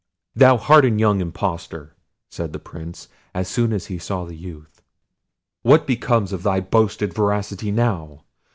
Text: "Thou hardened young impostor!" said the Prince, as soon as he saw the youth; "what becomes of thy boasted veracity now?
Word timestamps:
"Thou 0.33 0.57
hardened 0.57 0.99
young 0.99 1.21
impostor!" 1.21 1.95
said 2.27 2.53
the 2.53 2.59
Prince, 2.59 3.07
as 3.35 3.47
soon 3.47 3.71
as 3.71 3.85
he 3.85 3.99
saw 3.99 4.25
the 4.25 4.33
youth; 4.35 4.81
"what 5.61 5.85
becomes 5.85 6.33
of 6.33 6.41
thy 6.41 6.59
boasted 6.59 7.13
veracity 7.13 7.69
now? 7.69 8.23